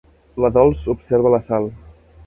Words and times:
La 0.43 0.49
Dols 0.55 0.81
observa 0.95 1.35
la 1.35 1.43
Sal. 1.51 1.73